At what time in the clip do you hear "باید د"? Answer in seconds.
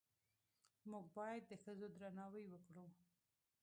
1.17-1.51